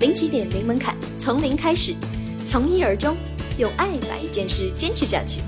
[0.00, 1.94] 零起点，零门槛，从零开始，
[2.46, 3.14] 从一而终，
[3.58, 5.42] 用爱把一件事坚持下去。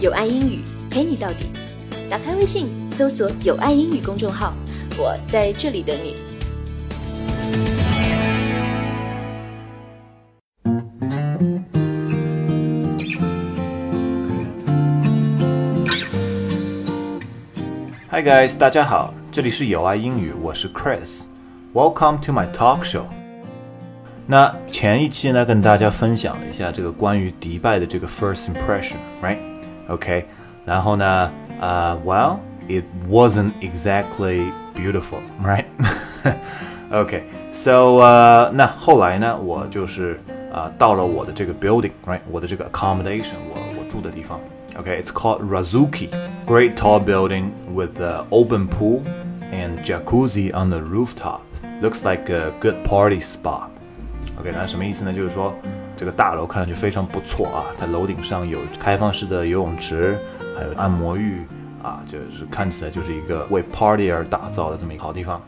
[0.00, 1.48] 有爱英语陪你到底。
[2.08, 4.52] 打开微信，搜索“有爱英语”公众号，
[4.96, 6.14] 我在这里等你。
[18.08, 21.22] Hi guys，大家好，这里是有爱英语，我是 Chris。
[21.74, 23.19] Welcome to my talk show。
[24.29, 30.25] 那前一期呢，跟大家分享了一下这个关于迪拜的这个 first impression，right？OK，、
[30.65, 34.41] 然后呢，呃、w e l l it wasn't exactly
[34.75, 35.65] beautiful, right?
[36.91, 37.21] Okay,
[37.53, 40.19] so 呃、那后来呢，我就是
[40.51, 42.21] 啊、到了我的这个 building, right？
[42.31, 44.39] 我的这个 accommodation，我我住的地方。
[44.77, 46.09] Okay, it's called Razuki,
[46.45, 49.03] great tall building with an open pool
[49.51, 51.41] and jacuzzi on the rooftop.
[51.81, 53.69] Looks like a good party spot.
[54.40, 55.12] OK，那什么意思呢？
[55.12, 55.54] 就是说
[55.98, 60.16] 这个大楼看上去非常不错啊，它楼顶上有开放式的游泳池，
[60.56, 61.42] 还有按摩浴
[61.82, 65.38] 啊，就是看起来就是一个为 party 而打造的这么一个好地方。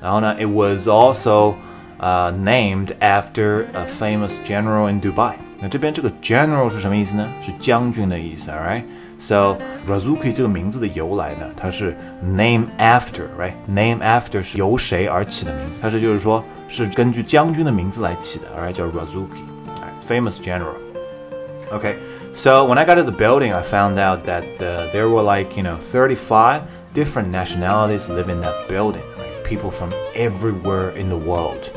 [0.00, 1.54] 然后呢，it was also
[2.00, 5.34] uh, named after a famous general in Dubai。
[5.60, 7.28] 那这边这个 general 是什么意思呢？
[7.40, 8.82] 是将军的意思，right？
[9.21, 15.79] ，right？So Razuki 这个名字的由来呢，它是 name after，right？Name after 是由谁而起的名字？
[15.81, 18.73] 它是就是说是根据将军的名字来起的，right？
[18.73, 21.95] 叫 Razuki，famous general。Okay,
[22.33, 25.57] so when I got to the building, I found out that uh, there were like
[25.57, 26.61] you know 35
[26.93, 29.43] different nationalities living in that building, right?
[29.43, 31.69] people from everywhere in the world.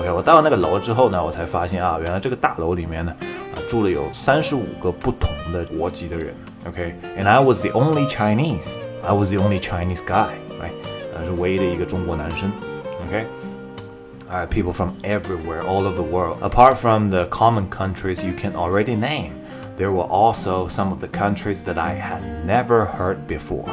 [0.00, 3.29] OK，我到了那个楼之后呢，我才发现啊，原来这个大楼里面呢，啊
[3.70, 6.34] 住了有三十五个不同的国籍的人。
[6.66, 8.66] OK，and、I was the only Chinese.
[9.04, 10.72] I was the only Chinese guy, right？
[11.14, 12.50] 呃，是唯一的一个中国男生。
[13.06, 16.38] OK。Uh, people from everywhere, all over the world.
[16.42, 19.30] Apart from the common countries you can already name,
[19.78, 23.66] there were also some of the countries that I had never heard before.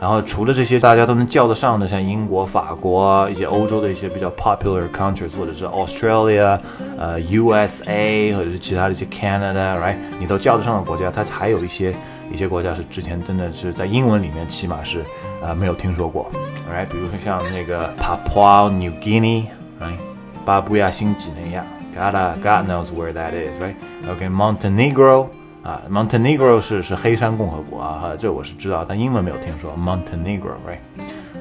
[0.00, 6.58] 然后除了这些大家都能叫得上的，像英国、法国一些欧洲的一些比较 popular countries，或者是 Australia、
[6.98, 9.96] 呃 USA，或者是其他的一些 Canada，right？
[10.18, 11.94] 你都叫得上的国家，它还有一些
[12.32, 15.00] 一些国家是之前真的是在英文里面起码是
[15.40, 16.30] 啊、呃、没有听说过
[16.70, 16.86] ，right？
[16.88, 19.46] 比如说像那个 Papua New Guinea。
[19.80, 19.98] right?
[20.44, 23.74] 巴布亚新几内亚，God God knows where that is, right?
[24.10, 25.26] OK, Montenegro
[25.63, 30.79] 啊，Montenegro 是是黑山共和国啊，哈，这我是知道，但英文没有听说 Montenegro, right?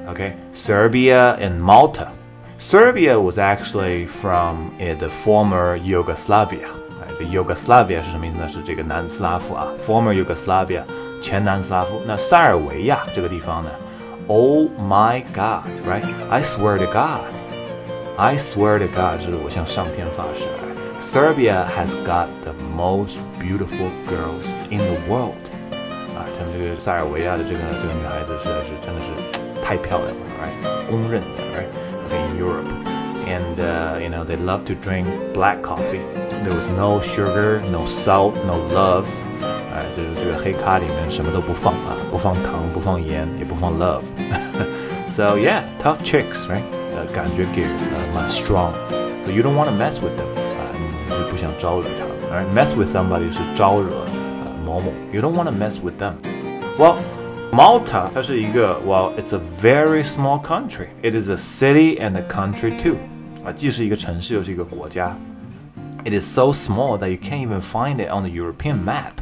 [0.08, 2.08] OK, Serbia and Malta.
[2.58, 6.66] Serbia was actually from uh, the former Yugoslavia.
[7.00, 8.48] 哎，这 Yugoslavia 是什么意思呢？
[8.48, 10.82] 是这个南斯拉夫啊，former Yugoslavia
[11.22, 12.00] 前南斯拉夫。
[12.06, 13.70] 那塞尔维亚这个地方呢？
[14.26, 16.04] Oh my God, right?
[16.28, 17.20] I swear to God.
[18.16, 20.61] I swear to God，这是我向上天发誓。
[21.12, 25.36] Serbia has got the most beautiful girls in the world。
[26.14, 30.90] 啊，他们这个塞尔维亚的这个这个女孩子实在是真的是太漂亮了，right？
[30.90, 32.66] 公认的，right？Okay, in Europe,
[33.26, 36.00] and uh, you know they love to drink black coffee.
[36.44, 39.04] There was no sugar, no salt, no love.
[39.74, 46.62] 哎，就是这个黑咖里面什么都不放啊，不放糖，不放盐，也不放 love。so yeah, tough chicks, right?
[46.96, 48.72] 呃，感觉给呃蛮 strong,
[49.24, 50.31] so you don't want to mess with them 啊，
[51.06, 52.14] 你是不想招惹他们。
[52.30, 56.14] 而 mess with somebody 是招惹呃某某，you don't want to mess with them.
[56.78, 56.96] Well,
[57.50, 60.88] Malta 它是一个 well, it's a very small country.
[61.02, 62.96] It is a city and a country too.
[63.44, 65.16] 啊，既是一个城市，又是一个国家。
[66.04, 69.14] It is so small that you can't even find it on the European map.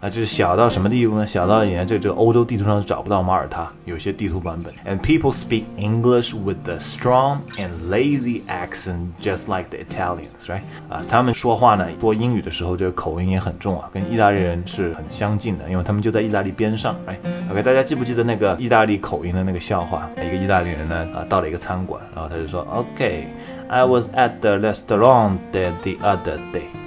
[0.00, 1.26] 啊，就是小到什么地步呢？
[1.26, 4.72] 小到连这这个欧洲地图上都找不到马耳他，有些地图版本。
[4.86, 10.62] And people speak English with a strong and lazy accent, just like the Italians, right？
[10.88, 20.08] 啊，他们说话呢，说英语的时候这个口音也很重啊，跟意大利人是很相近的，因为他们就在意大利边上，right？OK，大家记不记得那个意大利口音的那个笑话？
[20.16, 26.79] 一个意大利人呢，啊，到了一个餐馆，然后他就说，OK，I was at the restaurant the other day。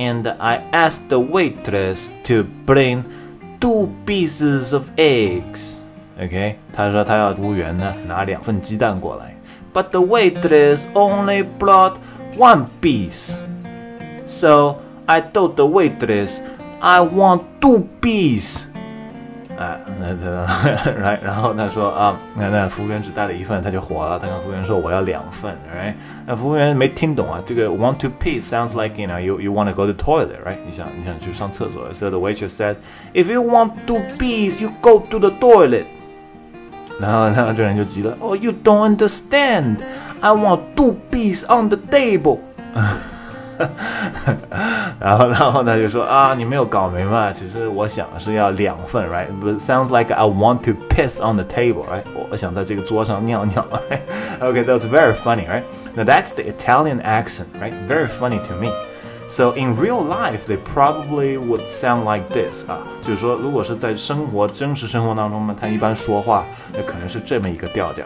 [0.00, 3.04] and I asked the waitress to bring
[3.60, 5.78] two pieces of eggs.
[6.20, 9.34] OK，他说他要服务员呢拿两份鸡蛋过来，
[9.72, 11.94] but the waitress only brought
[12.36, 13.32] one piece.
[14.28, 14.76] So
[15.06, 16.40] I told the waitress
[16.80, 18.64] I want two pieces.
[19.60, 20.28] 哎，那他
[21.00, 24.18] 来，然后他说啊，那那服务员只带了一份，他就火了。
[24.18, 25.94] 他跟服务员说我要两份，right？
[26.26, 30.56] 那服务员没听懂啊，这个 want to pee sounds like you know you you want to go to toilet，right？
[30.66, 32.76] 你想你想去上厕所，so the waitress said
[33.14, 35.84] if you want to pee you go to the toilet。
[37.00, 42.38] 然后然后这人就急了，oh you don't understand，I want two peas on the table。
[45.00, 52.02] 然后，然后他就说啊，你没有搞明白，其实我想是要两份，right？But sounds like I want to piss on the table，right？
[52.30, 57.72] 我想在这个桌上尿尿，right？Okay，that's very funny，right？Now that's the Italian accent, right?
[57.88, 58.70] Very funny to me.
[59.30, 66.44] So in real life, they probably would sound like this 啊，就是说，如果是在生活真实生活当中呢，他一般说话
[66.74, 68.04] 那可能是这么一个调调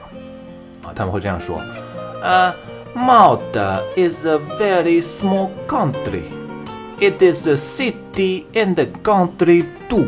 [0.84, 1.60] 啊，他们会这样说，
[2.22, 2.54] 呃。
[2.95, 6.31] Malta is a very small country.
[7.01, 10.07] It is a city and a country too.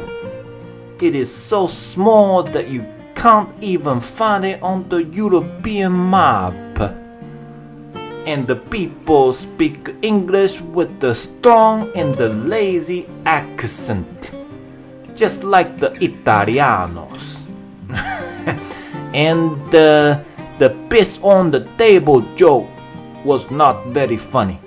[1.02, 6.56] It is so small that you can't even find it on the European map.
[8.26, 14.32] And the people speak English with the strong and the lazy accent,
[15.14, 17.44] just like the Italianos.
[19.14, 20.24] and uh,
[20.58, 22.77] the piss on the table joke
[23.28, 24.58] was not very funny.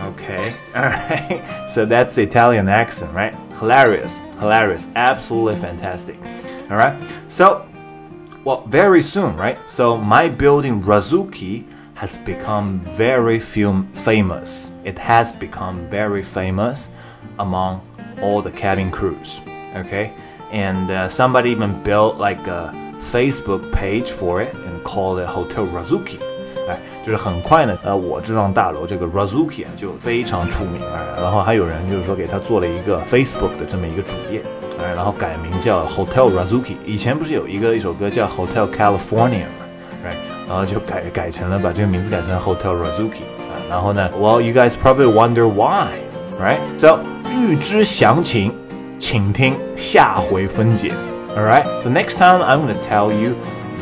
[0.00, 1.42] Okay, alright.
[1.70, 3.32] So that's Italian accent, right?
[3.60, 6.16] Hilarious, hilarious, absolutely fantastic.
[6.70, 7.64] Alright, so,
[8.44, 9.56] well, very soon, right?
[9.56, 14.72] So, my building Razuki has become very famous.
[14.84, 16.88] It has become very famous
[17.38, 17.80] among
[18.20, 19.40] all the cabin crews.
[19.76, 20.12] Okay,
[20.50, 22.72] and uh, somebody even built like a
[23.12, 26.29] Facebook page for it and called it Hotel Razuki.
[27.04, 34.42] 就是很快呢，呃，我这幢大楼这个 Razuki 啊就非常出名啊，然后还有人就是说给他做了一个 Facebook 的这么一个主页，
[34.78, 36.74] 哎，然后改名叫 Hotel Razuki。
[36.84, 39.66] 以前不是有一个一首歌叫 Hotel California 嘛
[40.04, 40.16] ，right？
[40.48, 47.00] 然后就改改成了把这个名字改成 Hotel Razuki 啊，然后呢，Well you guys probably wonder why，right？So
[47.32, 48.52] 预知详情，
[48.98, 50.92] 请听下回分解
[51.36, 53.34] ，alright？So next time I'm gonna tell you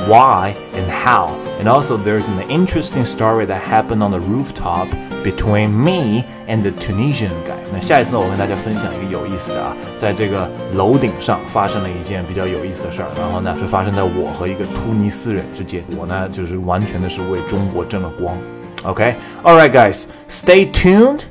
[0.08, 1.30] why and how.
[1.60, 4.88] And also, there's an interesting story that happened on the rooftop
[5.24, 7.56] between me and the Tunisian guy.
[7.72, 13.08] 那下一次呢，我跟大家分享一个有意思的啊，在这个楼顶上发生了一件比较有意思的事儿。
[13.18, 15.84] 然后呢，是发生在我和一个突尼斯人之间。
[15.98, 18.36] 我呢，就是完全的是为中国争了光。
[18.84, 19.14] Okay,
[19.44, 21.22] all right, guys, stay tuned,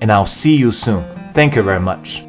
[0.00, 1.02] and I'll see you soon.
[1.32, 2.20] Thank you very much.